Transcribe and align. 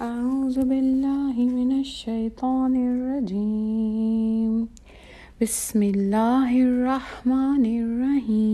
أعوذ 0.00 0.68
بالله 0.68 1.32
من 1.32 1.80
الشيطان 1.80 2.76
الرجيم. 2.76 4.68
بسم 5.42 5.82
الله 5.82 6.62
الرحمن 6.62 7.64
الرحيم. 7.64 8.52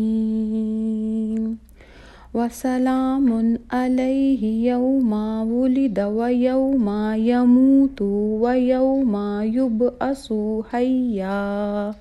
وسلام 2.34 3.58
عليه 3.72 4.70
يوم 4.70 5.12
ولد 5.50 6.00
ويوم 6.00 6.88
يموت 7.14 8.02
ويوم 8.42 9.16
يبعث 9.42 10.32
حيا. 10.70 11.94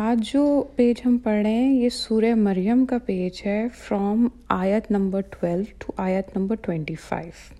آج 0.00 0.20
جو 0.32 0.42
پیج 0.76 1.00
ہم 1.04 1.16
پڑھ 1.24 1.42
رہے 1.42 1.50
ہیں، 1.52 1.72
یہ 1.72 1.88
سورہ 1.88 2.34
مریم 2.34 2.84
کا 2.86 2.96
پیج 3.06 3.40
ہے 3.46 3.66
فرام 3.78 4.26
آیت 4.48 4.90
نمبر 4.90 5.20
ٹویلو 5.30 5.62
ٹو 5.78 5.92
آیت 6.02 6.36
نمبر 6.36 6.54
ٹوینٹی 6.62 6.94
فائیو 6.94 7.54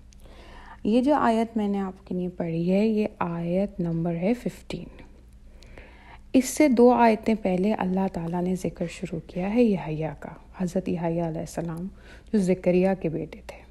یہ 0.83 1.01
جو 1.01 1.13
آیت 1.15 1.55
میں 1.57 1.67
نے 1.67 1.79
آپ 1.79 2.05
کے 2.07 2.15
لیے 2.15 2.29
پڑھی 2.37 2.71
ہے، 2.71 2.85
یہ 2.87 3.07
آیت 3.19 3.79
نمبر 3.79 4.15
ہے 4.15 4.33
ففٹین 4.33 5.03
اس 6.33 6.45
سے 6.45 6.67
دو 6.67 6.89
آیتیں 6.93 7.33
پہلے 7.41 7.73
اللہ 7.73 8.07
تعالیٰ 8.13 8.41
نے 8.43 8.55
ذکر 8.63 8.87
شروع 8.91 9.19
کیا 9.27 9.53
ہے 9.53 9.63
یحییٰ 9.63 10.13
کا، 10.19 10.33
حضرت 10.57 10.89
یحییٰ 10.89 11.27
علیہ 11.27 11.39
السلام، 11.39 11.87
جو 12.33 12.39
ذکریہ 12.41 12.89
کے 13.01 13.09
بیٹے 13.09 13.39
تھے. 13.47 13.61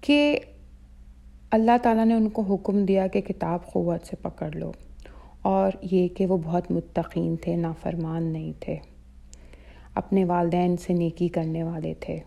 کہ 0.00 0.38
اللہ 1.50 1.78
تعالیٰ 1.82 2.06
نے 2.06 2.14
ان 2.14 2.28
کو 2.28 2.42
حکم 2.54 2.84
دیا 2.84 3.06
کہ 3.06 3.20
کتاب 3.20 3.72
قوت 3.72 4.06
سے 4.06 4.16
پکڑ 4.22 4.50
لو 4.50 4.72
اور 5.64 5.72
یہ 5.90 6.08
کہ 6.08 6.26
وہ 6.26 6.38
بہت 6.44 6.70
متقین 6.70 7.36
تھے، 7.36 7.56
نافرمان 7.56 8.22
نہیں 8.22 8.52
تھے۔ 8.60 8.76
اپنے 9.94 10.24
والدین 10.24 10.76
سے 10.76 10.92
نیکی 10.92 11.28
کرنے 11.28 11.62
والے 11.62 11.94
تھے۔ 12.00 12.18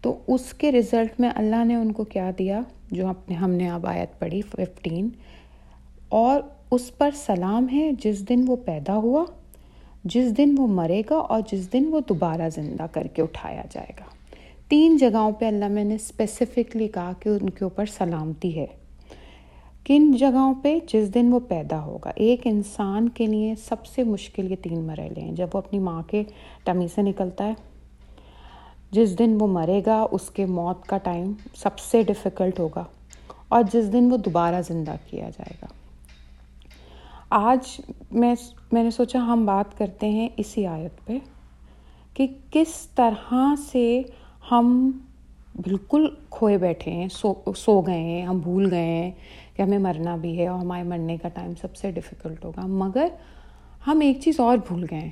تو 0.00 0.18
اس 0.26 0.54
کے 0.54 0.72
رزلٹ 0.72 1.20
میں 1.20 1.30
اللہ 1.34 1.64
نے 1.64 1.74
ان 1.74 1.92
کو 1.92 2.04
کیا 2.04 2.30
دیا، 2.38 2.60
جو 2.90 3.06
اپنے، 3.06 3.34
ہم 3.34 3.50
نے 3.50 3.70
اب 3.70 3.86
آیت 3.86 4.18
پڑھی 4.18 4.42
ففٹین 4.42 5.08
اور 6.08 6.40
اس 6.70 6.98
پر 6.98 7.10
سلام 7.14 7.66
ہے 7.72 7.90
جس 8.00 8.28
دن 8.28 8.44
وہ 8.46 8.56
پیدا 8.56 8.96
ہوا، 8.96 9.24
جس 10.04 10.36
دن 10.36 10.54
وہ 10.58 10.66
مرے 10.66 11.02
گا 11.10 11.16
اور 11.16 11.40
جس 11.52 11.72
دن 11.72 11.84
وہ 11.90 12.00
دوبارہ 12.08 12.48
زندہ 12.54 12.86
کر 12.92 13.06
کے 13.06 13.22
اٹھایا 13.22 13.62
جائے 13.70 13.92
گا۔ 14.00 14.04
تین 14.68 14.96
جگہوں 14.96 15.32
پہ 15.32 15.44
اللہ 15.44 15.68
میں 15.68 15.84
نے 15.84 15.94
اسپیسیفکلی 15.94 16.88
کہا 16.88 17.12
کہ 17.20 17.28
ان 17.28 17.50
کے 17.50 17.64
اوپر 17.64 17.86
سلامتی 17.86 18.60
ہے۔ 18.60 18.66
کن 19.86 20.12
جگہوں 20.12 20.54
پہ 20.62 20.78
جس 20.92 21.14
دن 21.14 21.32
وہ 21.32 21.40
پیدا 21.48 21.84
ہوگا؟ 21.84 22.10
ایک 22.14 22.40
انسان 22.44 23.08
کے 23.08 23.26
لیے 23.26 23.54
سب 23.54 23.86
سے 23.86 24.02
مشکل 24.02 24.50
یہ 24.50 24.56
تین 24.62 24.82
مرحلے 24.82 25.20
ہیں۔ 25.20 25.32
جب 25.32 25.46
وہ 25.52 25.58
اپنی 25.58 25.78
ماں 25.78 26.02
کے 26.06 26.22
ٹمی 26.64 26.88
سے 26.88 27.02
نکلتا 27.02 27.44
ہے، 27.44 27.54
جس 28.90 29.18
دن 29.18 29.36
وہ 29.40 29.46
مرے 29.46 29.82
گا، 29.86 30.06
اس 30.10 30.30
کے 30.30 30.46
موت 30.46 30.86
کا 30.86 30.98
ٹائم 30.98 31.32
سب 31.54 31.78
سے 31.78 32.02
ڈفیکلٹ 32.02 32.60
ہوگا 32.60 32.84
اور 33.48 33.62
جس 33.72 33.92
دن 33.92 34.12
وہ 34.12 34.16
دوبارہ 34.16 34.62
زندہ 34.68 34.94
کیا 35.10 35.30
جائے 35.30 35.54
گا۔ 35.62 35.66
آج 37.30 37.80
میں 38.10 38.34
میں 38.72 38.82
نے 38.82 38.90
سوچا 38.90 39.18
ہم 39.18 39.46
بات 39.46 39.78
کرتے 39.78 40.08
ہیں 40.08 40.28
اسی 40.36 40.66
آیت 40.66 41.06
پہ 41.06 41.18
کہ 42.14 42.26
کس 42.50 42.88
طرح 42.94 43.34
سے 43.70 44.02
ہم 44.50 44.90
بالکل 45.54 46.06
کھوئے 46.30 46.58
بیٹھے 46.58 46.90
ہیں، 46.92 47.08
سو 47.12 47.34
سو 47.56 47.80
گئے 47.80 48.00
ہیں، 48.00 48.22
ہم 48.22 48.38
بھول 48.38 48.70
گئے 48.70 48.84
ہیں۔ 48.84 49.10
کہ 49.56 49.62
ہمیں 49.62 49.78
مرنا 49.78 50.16
بھی 50.16 50.38
ہے 50.38 50.48
اور 50.48 50.58
ہمارے 50.58 50.82
مرنے 50.82 51.16
کا 51.16 51.28
ٹائم 51.28 51.52
سب 51.60 51.76
سے 51.76 51.90
ڈیفیکلٹ 51.90 52.44
ہوگا۔ 52.44 52.66
مگر 52.66 53.06
ہم 53.86 54.00
ایک 54.00 54.20
چیز 54.20 54.40
اور 54.40 54.58
بھول 54.68 54.86
گئے 54.90 54.98
ہیں 54.98 55.10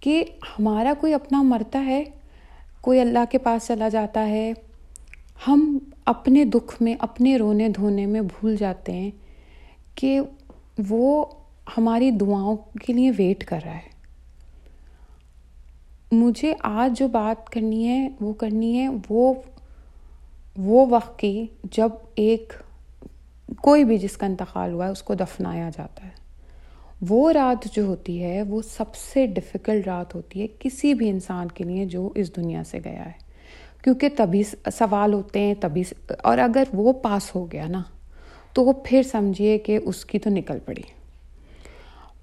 کہ 0.00 0.24
ہمارا 0.58 0.92
کوئی 1.00 1.14
اپنا 1.14 1.42
مرتا 1.42 1.84
ہے، 1.84 2.04
کوئی 2.80 3.00
اللہ 3.00 3.18
کے 3.30 3.38
پاس 3.38 3.66
چلا 3.66 3.88
جاتا 3.88 4.28
ہے، 4.28 4.52
ہم 5.48 5.78
اپنے 6.04 6.44
دکھ 6.44 6.82
میں، 6.82 6.94
اپنے 6.98 7.36
رونے 7.36 7.68
دھونے 7.68 8.06
میں 8.06 8.20
بھول 8.20 8.56
جاتے 8.56 8.92
ہیں 8.92 9.10
کہ 9.94 10.20
وہ 10.88 11.26
ہماری 11.78 12.10
دعاؤں 12.10 12.56
کے 12.56 12.92
لیے 12.92 13.12
ویٹ 13.18 13.44
کر 13.44 13.60
رہا 13.64 13.74
ہے۔ 13.74 13.94
مجھے 16.12 16.54
آج 16.62 16.98
جو 16.98 17.08
بات 17.08 17.50
کرنی 17.50 17.88
ہے، 17.88 18.08
وہ 18.20 18.32
کرنی 18.32 18.78
ہے 18.78 18.88
وہ 19.10 19.34
وہ 20.56 20.86
وقت 20.90 21.18
کی 21.18 21.46
جب 21.64 21.88
ایک 22.14 22.52
کوئی 23.62 23.84
بھی 23.84 23.98
جس 23.98 24.16
کا 24.16 24.26
انتقال 24.26 24.72
ہوا 24.72 24.86
ہے، 24.86 24.90
اس 24.90 25.02
کو 25.02 25.14
دفنایا 25.14 25.70
جاتا 25.78 26.04
ہے۔ 26.04 26.24
وہ 27.08 27.32
رات 27.32 27.74
جو 27.74 27.84
ہوتی 27.84 28.22
ہے، 28.22 28.42
وہ 28.42 28.62
سب 28.62 28.94
سے 28.94 29.26
ڈفیکلٹ 29.26 29.86
رات 29.86 30.14
ہوتی 30.14 30.42
ہے 30.42 30.46
کسی 30.58 30.94
بھی 30.94 31.10
انسان 31.10 31.48
کے 31.48 31.64
لیے 31.64 31.84
جو 31.84 32.10
اس 32.14 32.36
دنیا 32.36 32.64
سے 32.64 32.78
گیا 32.84 33.06
ہے۔ 33.06 33.24
کیونکہ 33.82 34.08
تبھی 34.16 34.42
سوال 34.72 35.12
ہوتے 35.12 35.40
ہیں، 35.40 35.54
تبھی 35.60 35.82
اور 36.22 36.38
اگر 36.38 36.62
وہ 36.72 36.92
پاس 36.92 37.34
ہو 37.34 37.52
گیا 37.52 37.66
نا، 37.68 37.82
تو 38.52 38.64
وہ 38.64 38.72
پھر 38.84 39.02
سمجھیے 39.02 39.58
کہ 39.58 39.78
اس 39.84 40.04
کی 40.04 40.18
تو 40.18 40.30
نکل 40.30 40.58
پڑی۔ 40.58 40.82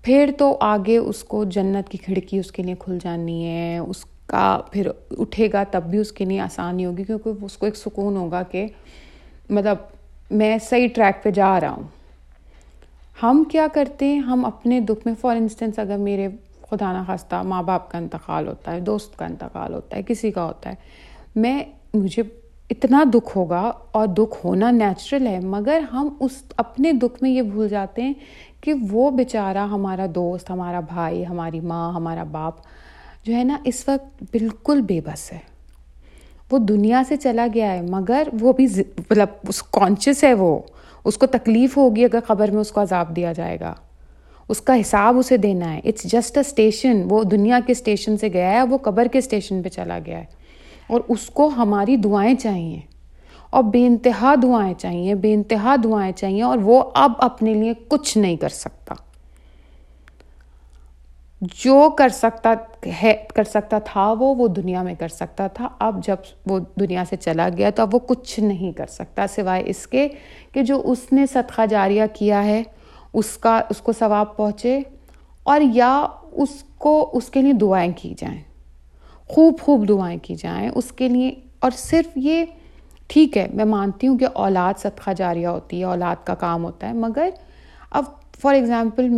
پھر 0.03 0.31
تو 0.37 0.57
آگے 0.61 0.97
اس 0.97 1.23
کو 1.23 1.43
جنت 1.43 1.89
کی 1.89 1.97
کھڑکی 1.97 2.39
اس 2.39 2.51
کے 2.51 2.63
لیے 2.63 2.75
کھل 2.79 2.97
جانی 3.03 3.47
ہے، 3.47 3.77
اس 3.77 4.05
کا 4.25 4.61
پھر 4.71 4.91
اٹھے 5.17 5.47
گا 5.53 5.63
تب 5.71 5.83
بھی 5.83 5.97
اس 5.97 6.11
کے 6.11 6.25
لیے 6.25 6.39
آسانی 6.39 6.85
ہوگی، 6.85 7.03
کیونکہ 7.03 7.45
اس 7.45 7.57
کو 7.57 7.65
ایک 7.65 7.75
سکون 7.75 8.17
ہوگا 8.17 8.43
کہ 8.43 8.67
مطلب 9.49 9.77
میں 10.31 10.57
صحیح 10.69 10.87
ٹریک 10.95 11.23
پہ 11.23 11.31
جا 11.31 11.59
رہا 11.59 11.71
ہوں۔ 11.71 11.83
ہم 13.23 13.43
کیا 13.43 13.67
کرتے 13.73 14.05
ہیں؟ 14.05 14.19
ہم 14.19 14.45
اپنے 14.45 14.79
دکھ 14.79 15.01
میں 15.05 15.13
فار 15.21 15.35
انسٹنس 15.35 15.79
اگر 15.79 15.97
میرے 15.97 16.27
خدا 16.69 17.01
نخواستہ 17.01 17.35
ماں 17.35 17.63
باپ 17.63 17.91
کا 17.91 17.97
انتقال 17.97 18.47
ہوتا 18.47 18.71
ہے، 18.71 18.79
دوست 18.79 19.17
کا 19.17 19.25
انتقال 19.25 19.73
ہوتا 19.73 19.97
ہے، 19.97 20.01
کسی 20.03 20.31
کا 20.31 20.45
ہوتا 20.45 20.69
ہے، 20.69 20.75
میں، 21.35 21.63
مجھے 21.93 22.23
اتنا 22.69 23.03
دکھ 23.13 23.37
ہوگا 23.37 23.71
اور 23.91 24.07
دکھ 24.07 24.45
ہونا 24.45 24.71
نیچرل 24.71 25.27
ہے، 25.27 25.39
مگر 25.39 25.79
ہم 25.93 26.09
اس، 26.19 26.43
اپنے 26.57 26.91
دکھ 26.91 27.23
میں 27.23 27.31
یہ 27.31 27.41
بھول 27.41 27.69
جاتے 27.69 28.01
ہیں 28.01 28.13
کہ 28.61 28.73
وہ 28.89 29.11
بیچارہ 29.11 29.67
ہمارا 29.67 30.05
دوست، 30.15 30.51
ہمارا 30.51 30.79
بھائی، 30.79 31.27
ہماری 31.27 31.59
ماں، 31.59 31.93
ہمارا 31.93 32.23
باپ 32.23 32.53
جو 33.23 33.35
ہے 33.35 33.43
نا، 33.43 33.57
اس 33.63 33.89
وقت 33.89 34.23
بالکل 34.31 34.81
بے 34.81 34.99
بس 35.05 35.33
ہے۔ 35.33 35.50
وہ 36.51 36.57
دنیا 36.57 37.03
سے 37.07 37.15
چلا 37.15 37.47
گیا 37.53 37.73
ہے، 37.73 37.81
مگر 37.81 38.27
وہ 38.41 38.53
بھی 38.53 38.67
مطلب 38.77 39.27
اس 39.47 39.63
کانشیس 39.63 40.23
ہے 40.23 40.33
وہ۔ 40.33 40.59
اس 41.05 41.17
کو 41.17 41.25
تکلیف 41.25 41.77
ہوگی 41.77 42.03
اگر 42.03 42.19
خبر 42.27 42.51
میں 42.51 42.61
اس 42.61 42.71
کو 42.71 42.81
عذاب 42.81 43.15
دیا 43.15 43.33
جائے 43.33 43.59
گا۔ 43.59 43.73
اس 44.49 44.61
کا 44.61 44.81
حساب 44.81 45.17
اسے 45.17 45.37
دینا 45.37 45.73
ہے۔ 45.73 45.79
اٹس 45.83 46.03
جسٹ 46.03 46.37
اے 46.37 46.41
اسٹیشن 46.47 47.01
وہ 47.09 47.23
دنیا 47.23 47.59
کے 47.65 47.71
اسٹیشن 47.71 48.17
سے 48.17 48.27
گیا 48.33 48.51
ہے، 48.51 48.63
وہ 48.63 48.77
قبر 48.77 49.07
کے 49.11 49.17
اسٹیشن 49.17 49.61
پہ 49.61 49.69
چلا 49.69 49.99
گیا 50.05 50.17
ہے۔ 50.17 50.25
اور 50.87 51.01
اس 51.07 51.25
کو 51.25 51.47
ہماری 51.47 51.95
دعائیں 51.95 52.35
چاہیے۔ 52.35 52.79
اور 53.49 53.63
بے 53.63 53.87
انتہا 53.87 54.35
دعائیں 54.43 54.73
چاہیے، 54.73 55.15
بے 55.15 55.33
انتہا 55.33 55.75
دعائیں 55.83 56.11
چاہیے، 56.11 56.43
اور 56.43 56.57
وہ 56.57 56.83
اب 56.93 57.11
اپنے 57.17 57.53
لیے 57.53 57.73
کچھ 57.87 58.17
نہیں 58.17 58.35
کر 58.35 58.49
سکتا۔ 58.49 58.95
جو 61.41 61.89
کر 61.97 62.09
سکتا 62.09 62.53
ہے، 63.03 63.25
کر 63.35 63.43
سکتا 63.43 63.79
تھا، 63.79 64.11
وہ 64.11 64.35
وہ 64.35 64.47
دنیا 64.47 64.83
میں 64.83 64.95
کر 64.99 65.07
سکتا 65.07 65.47
تھا۔ 65.47 65.69
اب 65.79 66.03
جب 66.03 66.15
وہ 66.45 66.59
دنیا 66.79 67.03
سے 67.09 67.15
چلا 67.15 67.49
گیا 67.57 67.69
تو 67.69 67.81
اب 67.81 67.95
وہ 67.95 67.99
کچھ 67.99 68.39
نہیں 68.39 68.71
کر 68.71 68.85
سکتا، 68.85 69.27
سوائے 69.27 69.63
اس 69.65 69.87
کے 69.87 70.07
کہ 70.51 70.61
جو 70.61 70.81
اس 70.85 70.99
نے 71.11 71.25
صدقہ 71.25 71.61
جاریہ 71.69 72.03
کیا 72.13 72.45
ہے، 72.45 72.63
اس 73.13 73.37
کا، 73.37 73.61
اس 73.69 73.77
کو 73.77 73.91
ثواب 73.91 74.37
پہنچے 74.37 74.79
اور 75.43 75.61
یا 75.73 76.07
اس 76.31 76.63
کو، 76.77 77.09
اس 77.13 77.29
کے 77.29 77.41
لیے 77.41 77.53
دعائیں 77.53 77.91
کی 77.95 78.13
جائیں۔ 78.17 78.41
خوب 79.27 79.59
خوب 79.61 79.87
دعائیں 79.89 80.19
کی 80.21 80.35
جائیں 80.35 80.69
اس 80.75 80.91
کے 80.91 81.07
لیے۔ 81.07 81.31
اور 81.59 81.71
صرف 81.71 82.11
یہ 82.15 82.45
ٹھیک 83.07 83.37
ہے، 83.37 83.47
میں 83.53 83.65
مانتی 83.65 84.07
ہوں 84.07 84.17
کہ 84.17 84.27
اولاد 84.33 84.79
صدقہ 84.79 85.11
جاریہ 85.17 85.47
ہوتی 85.47 85.79
ہے، 85.79 85.83
اولاد 85.83 86.15
کا 86.23 86.35
کام 86.35 86.63
ہوتا 86.63 86.87
ہے، 86.87 86.93
مگر 86.93 87.29
اب 87.91 88.03
فار 88.41 88.53
ایگزامپل 88.53 89.09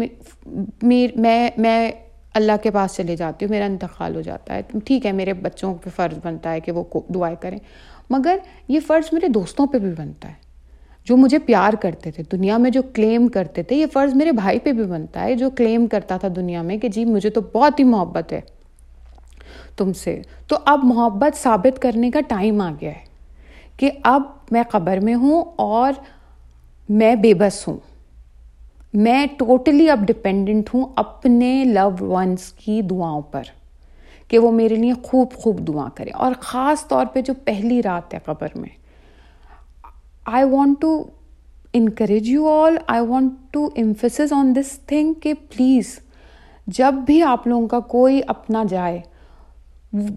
میں 0.84 1.50
میں 1.58 1.92
اللہ 2.34 2.52
کے 2.64 2.72
پاس 2.72 2.96
چلے 2.96 3.16
جاتی 3.16 3.46
ہوں، 3.46 3.52
میرا 3.52 3.66
انتقال 3.66 4.16
ہو 4.16 4.22
جاتا 4.22 4.56
ہے۔ 4.56 4.62
ٹھیک 4.86 5.06
ہے، 5.06 5.12
میرے 5.12 5.34
بچوں 5.34 5.76
پہ 5.76 5.90
فرض 5.96 6.20
بنتا 6.24 6.52
ہے 6.52 6.60
کہ 6.60 6.72
وہ 6.72 6.84
دعائیں 7.10 7.36
کریں، 7.42 7.60
مگر 8.10 8.38
یہ 8.68 8.80
فرض 8.88 9.10
میرے 9.12 9.28
دوستوں 9.28 9.68
پہ 9.68 9.80
بھی 9.80 9.92
بنتا 9.98 10.28
ہے۔ 10.28 10.34
جو 11.06 11.18
مجھے 11.18 11.40
پیار 11.40 11.74
کرتے 11.74 12.12
تھے، 12.12 12.24
دنیا 12.32 12.58
میں 12.58 12.70
جو 12.70 12.82
کلیم 12.94 13.28
کرتے 13.28 13.64
تھے، 13.64 13.76
یہ 13.76 13.86
فرض 13.94 14.16
میرے 14.16 14.32
بھائی 14.32 14.60
پہ 14.60 14.72
بھی 14.72 14.84
بنتا 14.84 15.22
ہے۔ 15.22 15.36
جو 15.36 15.50
کلیم 15.50 15.88
کرتا 15.88 16.18
تھا 16.18 16.28
دنیا 16.36 16.62
میں 16.62 16.78
کہ 16.78 16.88
جی 16.88 17.06
مجھے 17.06 17.30
تو 17.30 17.42
بہت 17.42 17.80
ہی 17.80 17.84
محبت 17.84 18.34
ہے 18.34 18.42
تم 19.78 19.94
سے۔ 19.94 20.22
تو 20.48 20.58
اب 20.66 20.80
محبت 20.84 21.38
ثابت 21.38 21.82
کرنے 21.82 22.12
کا 22.12 22.20
ٹائم 22.28 22.62
آ 22.62 22.72
گیا 22.82 22.92
ہے 22.92 23.06
کہ 23.78 23.92
اب 24.04 24.22
میں 24.52 24.64
قبر 24.72 24.98
میں 24.98 25.16
ہوں 25.16 25.44
اور 25.56 25.94
میں 26.90 27.16
بے 27.16 27.34
بس 27.34 27.68
ہوں۔ 27.68 27.78
میں 28.94 29.26
ٹوٹلی 29.38 29.90
اب 29.90 30.00
ڈپینڈنٹ 30.08 30.70
ہوں 30.74 30.86
اپنے 30.96 31.64
لو 31.66 31.90
ونس 32.00 32.52
کی 32.54 32.82
دعاؤں 32.82 33.22
پر 33.22 33.44
کہ 34.28 34.40
وہ 34.40 34.52
میرے 34.52 34.76
لیے 34.76 34.94
خوب 35.04 35.34
خوب 35.34 35.68
دعا 35.68 35.88
کرے 35.96 36.10
اور 36.10 36.34
خاص 36.40 36.88
طور 36.88 37.06
پہ 37.14 37.22
جو 37.22 37.34
پہلی 37.44 37.82
رات 37.84 38.14
ہے 38.14 38.20
قبر 38.26 38.48
میں۔ 38.56 38.70
I 40.26 40.44
want 40.44 40.82
to 40.82 41.04
encourage 41.74 42.30
you 42.30 42.48
all 42.50 42.78
I 42.88 43.06
want 43.08 43.32
to 43.52 43.70
emphasis 43.76 44.34
on 44.34 44.56
this 44.56 44.80
thing 44.80 45.14
کہ 45.14 45.34
پلیز 45.34 46.00
جب 46.68 46.94
بھی 47.06 47.22
آپ 47.22 47.48
لوگوں 47.48 47.68
کا 47.68 47.80
کوئی 47.80 48.22
اپنا 48.28 48.64
جائے، 48.70 49.00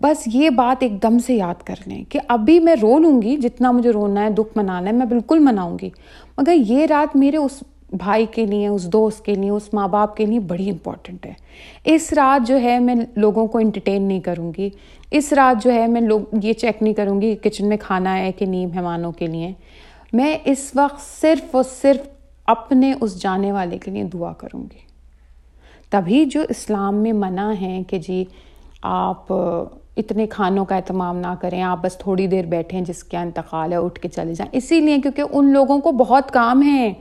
بس 0.00 0.22
یہ 0.26 0.50
بات 0.50 0.82
ایک 0.82 1.02
دم 1.02 1.18
سے 1.18 1.34
یاد 1.34 1.62
کر 1.64 1.74
لیں 1.86 2.04
کہ 2.04 2.18
ابھی 2.28 2.58
میں 2.60 2.74
رو 2.80 2.98
لوں 2.98 3.22
گی، 3.22 3.36
جتنا 3.36 3.70
مجھے 3.70 3.90
رونا 3.90 4.24
ہے، 4.24 4.30
دکھ 4.30 4.58
منانا 4.58 4.90
ہے، 4.90 4.94
میں 4.94 5.06
بالکل 5.06 5.38
مناؤں 5.38 5.78
گی، 5.82 5.90
مگر 6.38 6.54
یہ 6.66 6.86
رات 6.86 7.16
میرے 7.16 7.36
اس 7.36 7.62
بھائی 7.92 8.26
کے 8.26 8.46
لیے، 8.46 8.68
اس 8.68 8.92
دوست 8.92 9.24
کے 9.24 9.34
لیے، 9.34 9.50
اس 9.50 9.74
ماں 9.74 9.88
باپ 9.88 10.16
کے 10.16 10.26
لیے 10.26 10.40
بڑی 10.40 10.70
امپورٹنٹ 10.70 11.26
ہے۔ 11.26 11.32
اس 11.84 12.12
رات 12.12 12.48
جو 12.48 12.60
ہے 12.60 12.78
میں 12.78 12.94
لوگوں 13.16 13.46
کو 13.46 13.58
انٹرٹین 13.58 14.02
نہیں 14.02 14.20
کروں 14.20 14.52
گی۔ 14.58 14.70
اس 15.10 15.32
رات 15.32 15.64
جو 15.64 15.72
ہے 15.72 15.86
میں 15.86 16.00
لوگ، 16.00 16.20
یہ 16.42 16.52
چیک 16.52 16.82
نہیں 16.82 16.94
کروں 16.94 17.20
گی 17.20 17.36
کچن 17.36 17.68
میں 17.68 17.76
کھانا 17.76 18.18
ہے 18.18 18.32
کہ 18.32 18.46
نہیں 18.46 18.66
مہمانوں 18.66 19.12
کے 19.12 19.26
لیے۔ 19.26 19.52
میں 20.12 20.38
اس 20.44 20.70
وقت 20.74 21.20
صرف 21.20 21.56
اور 21.56 21.64
صرف 21.82 22.08
اپنے 22.46 22.94
اس 23.00 23.22
جانے 23.22 23.52
والے 23.52 23.78
کے 23.78 23.90
لیے 23.90 24.04
دعا 24.04 24.32
کروں 24.32 24.62
گی۔ 24.62 24.78
تبھی 25.90 26.24
جو 26.24 26.42
اسلام 26.48 26.94
میں 26.94 27.12
منع 27.12 27.52
ہے 27.60 27.82
کہ 27.88 27.98
جی 27.98 28.24
آپ 28.82 29.32
اتنے 29.96 30.26
کھانوں 30.26 30.64
کا 30.64 30.76
اہتمام 30.76 31.16
نہ 31.16 31.34
کریں، 31.40 31.62
آپ 31.62 31.78
بس 31.82 31.98
تھوڑی 31.98 32.26
دیر 32.26 32.44
بیٹھیں 32.44 32.80
جس 32.80 33.04
کا 33.04 33.20
انتقال 33.20 33.72
ہے، 33.72 33.76
اٹھ 33.76 34.00
کے 34.00 34.08
چلے 34.08 34.34
جائیں۔ 34.34 34.56
اسی 34.56 34.80
لیے 34.80 34.98
کیونکہ 34.98 35.22
ان 35.32 35.52
لوگوں 35.52 35.78
کو 35.78 35.92
بہت 35.92 36.30
کام 36.30 36.62
ہیں۔ 36.62 36.94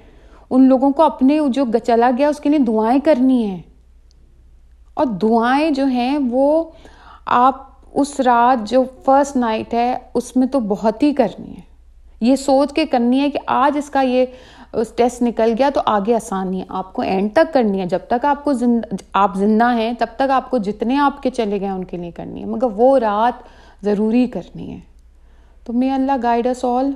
ان 0.50 0.64
لوگوں 0.64 0.92
کو 0.92 1.04
اپنے 1.04 1.40
جو 1.48 1.66
چلا 1.86 2.12
گیا، 2.18 2.28
اس 2.28 2.40
کے 2.40 2.50
لیے 2.50 2.60
دعائیں 2.60 3.00
کرنی 3.00 3.46
ہیں۔ 3.46 3.62
اور 4.94 5.06
دعائیں 5.06 5.72
جو 5.72 5.86
ہیں، 5.86 6.20
وہ 6.32 6.64
آپ 7.26 7.68
اس 7.94 8.20
رات 8.20 8.68
جو 8.68 8.84
فرسٹ 9.06 9.36
نائٹ 9.36 9.74
ہے، 9.74 9.98
اس 10.14 10.36
میں 10.36 10.48
تو 10.48 10.60
بہت 10.60 11.04
ہی 11.04 11.14
کرنی 11.14 11.52
ہے 11.52 11.76
یہ 12.22 12.36
سوچ 12.36 12.74
کے 12.74 12.86
کرنی 12.86 13.20
ہے 13.20 13.30
کہ 13.30 13.40
آج 13.46 13.78
اس 13.78 13.90
کا 13.90 14.02
یہ 14.02 14.26
ٹیسٹ 14.96 15.22
نکل 15.22 15.54
گیا 15.58 15.70
تو 15.74 15.82
آگے 15.86 16.16
آسانی 16.16 16.60
ہے۔ 16.60 16.66
آپ 16.70 16.94
کو 16.94 17.02
اینڈ 17.02 17.34
تک 17.34 17.54
کرنی 17.54 17.80
ہے۔ 17.80 17.86
جب 17.86 18.00
تک 18.08 18.26
آپ 18.26 18.44
کو 18.44 18.52
آپ 19.14 19.36
زندہ 19.36 19.74
ہیں، 19.76 19.94
تب 20.00 20.06
تک 20.16 20.32
آپ 20.32 20.52
کو 20.52 20.58
جتنے 20.58 20.98
آپ 20.98 21.24
کے 21.24 21.30
چلے 21.30 21.60
گئے، 21.60 21.70
ان 21.70 21.84
کے 21.84 21.98
لیے 21.98 22.12
کرنی 22.12 22.42
ہے۔ 22.42 22.46
مگر 22.46 22.68
وہ 22.76 23.00
رات 23.00 23.44
ضروری 23.86 24.28
کرنی 24.28 24.72
ہے۔ 24.72 24.80
تو 25.66 25.74
میں 25.74 25.92
اللہ 25.92 26.12
گائیڈس 26.24 26.66
آل 26.66 26.92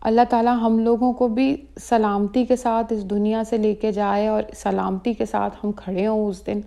اللہ 0.00 0.20
تعالیٰ 0.30 0.56
ہم 0.60 0.78
لوگوں 0.78 1.12
کو 1.12 1.28
بھی 1.28 1.56
سلامتی 1.80 2.44
کے 2.44 2.56
ساتھ 2.56 2.92
اس 2.92 3.10
دنیا 3.10 3.44
سے 3.44 3.56
لے 3.56 3.74
کے 3.74 3.92
جائے 3.92 4.26
اور 4.26 4.42
سلامتی 4.56 5.14
کے 5.14 5.26
ساتھ 5.26 5.54
ہم 5.64 5.72
کھڑے 5.72 6.06
ہوں 6.06 6.26
اس 6.26 6.46
دن، 6.46 6.60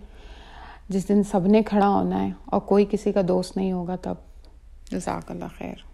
جس 0.89 1.09
دن 1.09 1.24
سب 1.24 1.47
نے 1.47 1.62
کھڑا 1.63 1.88
ہونا 1.88 2.25
ہے 2.25 2.31
اور 2.45 2.62
کوئی 2.62 2.85
کسی 2.91 3.12
کا 3.12 3.21
دوست 3.27 3.57
نہیں 3.57 3.71
ہوگا 3.71 3.95
تب۔ 3.95 4.15
جزاک 4.91 5.31
اللہ 5.31 5.45
خیر۔ 5.57 5.92